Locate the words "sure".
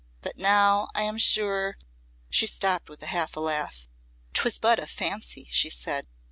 1.19-1.77